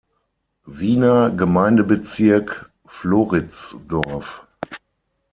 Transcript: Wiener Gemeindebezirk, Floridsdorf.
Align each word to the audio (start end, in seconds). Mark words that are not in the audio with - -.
Wiener 0.65 1.29
Gemeindebezirk, 1.29 2.71
Floridsdorf. 2.87 4.47